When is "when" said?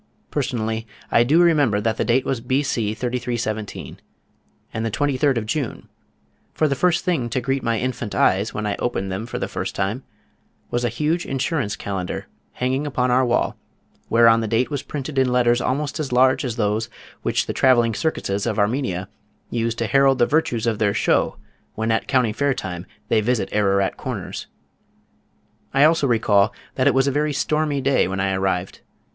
8.51-8.65, 21.75-21.91, 28.07-28.19